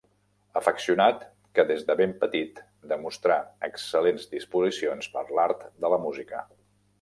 [0.59, 1.19] Afeccionat
[1.59, 2.61] que des de ben petit
[2.95, 3.37] demostrà
[3.69, 6.43] excel·lents disposicions per l'art de la música.